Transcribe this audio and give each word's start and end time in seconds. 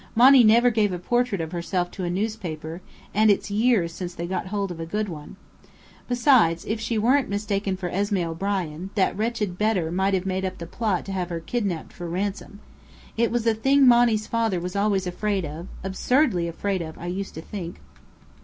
Monny 0.15 0.43
never 0.43 0.71
gave 0.71 0.91
a 0.91 0.97
portrait 0.97 1.41
of 1.41 1.51
herself 1.51 1.91
to 1.91 2.03
a 2.03 2.09
newspaper, 2.09 2.81
and 3.13 3.29
it's 3.29 3.51
years 3.51 3.93
since 3.93 4.15
they 4.15 4.25
got 4.25 4.47
hold 4.47 4.71
of 4.71 4.79
a 4.79 4.85
good 4.87 5.07
one. 5.07 5.35
Besides, 6.07 6.65
if 6.65 6.79
she 6.79 6.97
weren't 6.97 7.29
mistaken 7.29 7.77
for 7.77 7.87
Esmé 7.87 8.25
O'Brien, 8.25 8.89
that 8.95 9.15
wretched 9.15 9.59
Bedr 9.59 9.91
might 9.91 10.15
have 10.15 10.25
made 10.25 10.43
up 10.43 10.59
a 10.59 10.65
plot 10.65 11.05
to 11.05 11.11
have 11.11 11.29
her 11.29 11.39
kidnapped 11.39 11.93
for 11.93 12.09
ransom. 12.09 12.61
It 13.15 13.29
was 13.31 13.43
the 13.43 13.53
thing 13.53 13.87
Monny's 13.87 14.25
father 14.25 14.59
was 14.59 14.75
always 14.75 15.05
afraid 15.05 15.45
of 15.45 15.67
absurdly 15.83 16.47
afraid 16.47 16.81
of, 16.81 16.97
I 16.97 17.05
used 17.05 17.35
to 17.35 17.41
think." 17.43 17.79